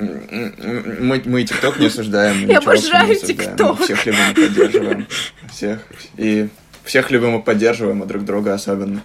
[0.00, 2.46] мы, мы TikTok не осуждаем.
[2.46, 3.82] Я обожаю TikTok.
[3.84, 5.06] Всех любим и поддерживаем.
[5.50, 5.86] Всех.
[6.16, 6.48] И
[6.84, 9.02] всех любим и поддерживаем, а друг друга особенно.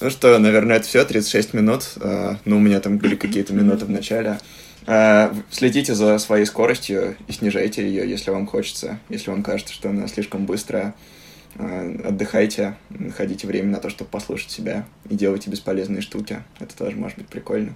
[0.00, 1.92] Ну что, наверное, это все, 36 минут.
[2.00, 4.38] А, ну, у меня там были какие-то минуты в начале.
[4.86, 9.88] А, следите за своей скоростью и снижайте ее, если вам хочется, если вам кажется, что
[9.90, 10.94] она слишком быстрая.
[11.56, 16.42] Э, отдыхайте, находите время на то, чтобы послушать себя и делайте бесполезные штуки.
[16.58, 17.74] Это тоже может быть прикольно.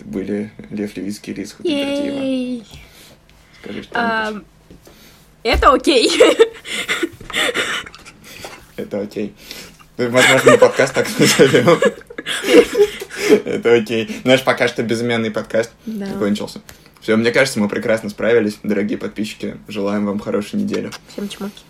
[0.00, 1.56] Были Лев Левицкий и Лиз.
[3.60, 4.42] Скажи что
[5.42, 6.10] Это окей.
[8.76, 9.34] Это окей.
[9.96, 11.80] Ну, Возможно, мы подкаст так назовем.
[13.44, 14.20] Это окей.
[14.24, 16.60] Наш пока что безымянный подкаст закончился.
[17.00, 18.58] Все, мне кажется, мы прекрасно справились.
[18.62, 20.90] Дорогие подписчики, желаем вам хорошей недели.
[21.12, 21.62] Всем чмоки.